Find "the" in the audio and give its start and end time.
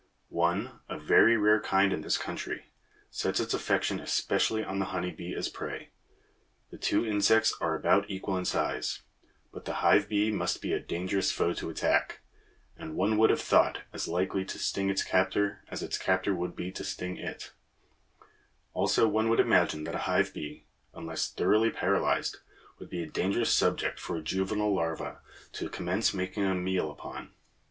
4.79-4.85, 6.71-6.79, 9.65-9.73